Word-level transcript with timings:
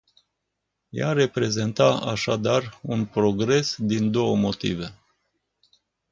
Ea 0.89 1.11
reprezenta, 1.13 1.95
așadar, 1.99 2.79
un 2.81 3.05
progres, 3.05 3.75
din 3.77 4.11
două 4.11 4.35
motive. 4.35 4.93